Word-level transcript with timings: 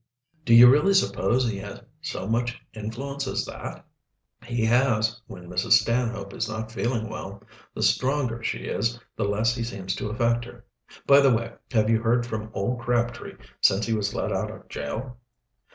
"Do 0.45 0.55
you 0.55 0.67
really 0.67 0.95
suppose 0.95 1.47
he 1.47 1.59
has 1.59 1.79
so 2.01 2.27
much 2.27 2.59
influence 2.73 3.27
as 3.27 3.45
that?" 3.45 3.85
"He 4.43 4.65
has 4.65 5.21
when 5.27 5.47
Mrs. 5.47 5.73
Stanhope 5.73 6.33
is 6.33 6.49
not 6.49 6.71
feeling 6.71 7.07
well. 7.07 7.43
The 7.75 7.83
stronger 7.83 8.41
she 8.41 8.61
is, 8.63 8.99
the 9.15 9.25
less 9.25 9.53
he 9.53 9.63
seems 9.63 9.93
to 9.97 10.09
affect 10.09 10.43
her. 10.45 10.65
By 11.05 11.19
the 11.19 11.31
way, 11.31 11.51
have 11.69 11.87
you 11.87 12.01
heard 12.01 12.25
from 12.25 12.49
old 12.51 12.79
Crabtree 12.79 13.35
since 13.61 13.85
he 13.85 13.93
was 13.93 14.15
let 14.15 14.31
out 14.31 14.49
of 14.49 14.67
jail?" 14.69 15.17